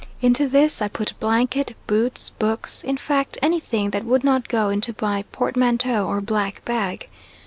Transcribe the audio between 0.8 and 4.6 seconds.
I put blankets, boots, books, in fact anything that would not